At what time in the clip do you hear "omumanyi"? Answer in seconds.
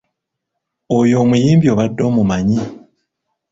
2.09-2.59